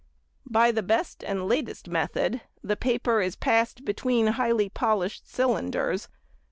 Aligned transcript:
By 0.47 0.71
the 0.71 0.81
best 0.81 1.23
and 1.23 1.47
latest 1.47 1.87
method, 1.87 2.41
the 2.63 2.75
paper 2.75 3.21
is 3.21 3.35
passed 3.35 3.85
between 3.85 4.25
highly 4.25 4.67
polished 4.67 5.27
cylinders. 5.29 6.09